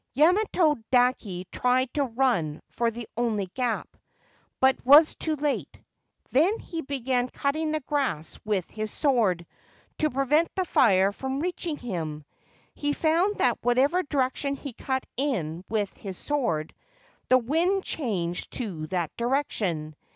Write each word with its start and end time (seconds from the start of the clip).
Yamato 0.15 0.75
dake 0.91 1.47
tried 1.51 1.93
to 1.93 2.03
run 2.03 2.59
for 2.71 2.89
the 2.89 3.07
only 3.15 3.45
gap, 3.53 3.95
but 4.59 4.83
was 4.83 5.13
too 5.13 5.35
late. 5.35 5.79
Then 6.31 6.57
he 6.57 6.81
began 6.81 7.29
cutting 7.29 7.71
the 7.71 7.81
grass 7.81 8.39
with 8.43 8.67
his 8.71 8.91
sword, 8.91 9.45
to 9.99 10.09
prevent 10.09 10.49
the 10.55 10.65
fire 10.65 11.11
from 11.11 11.39
reaching 11.39 11.77
him. 11.77 12.25
He 12.73 12.93
found 12.93 13.37
that 13.37 13.59
whichever 13.61 14.01
direction 14.01 14.55
he 14.55 14.73
cut 14.73 15.05
in 15.17 15.63
with 15.69 15.95
his 15.95 16.17
sword, 16.17 16.73
the 17.29 17.37
wind 17.37 17.83
changed 17.83 18.53
to 18.53 18.87
that 18.87 19.15
direction. 19.17 19.95